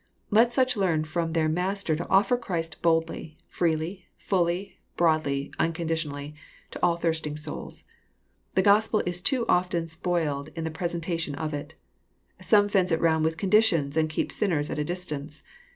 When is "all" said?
6.81-6.95